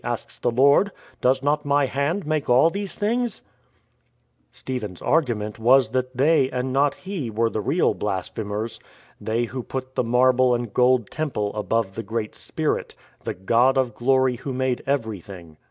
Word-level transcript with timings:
asks 0.03 0.39
the 0.39 0.49
Lord: 0.49 0.91
Does 1.21 1.43
not 1.43 1.63
my 1.63 1.85
hand 1.85 2.25
make 2.25 2.49
all 2.49 2.71
these 2.71 2.95
things?" 2.95 3.43
Stephen's 4.51 4.99
argument 4.99 5.59
was 5.59 5.91
that 5.91 6.17
they 6.17 6.49
and 6.49 6.73
not 6.73 6.95
he 6.95 7.29
were 7.29 7.51
the 7.51 7.61
real 7.61 7.93
blasphemers— 7.93 8.79
they 9.21 9.43
who 9.45 9.61
put 9.61 9.93
the 9.93 10.03
marble 10.03 10.55
and 10.55 10.73
gold 10.73 11.11
Temple 11.11 11.53
above 11.53 11.93
the 11.93 12.01
great 12.01 12.33
Spirit," 12.33 12.95
the 13.25 13.35
God 13.35 13.77
of 13.77 13.93
Glory," 13.93 14.37
Who 14.37 14.53
made 14.53 14.81
everything. 14.87 15.57